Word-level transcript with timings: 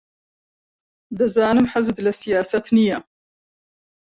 دەزانم 1.17 1.65
حەزت 1.73 1.97
لە 2.05 2.11
سیاسەت 2.21 2.65
نییە. 2.75 2.97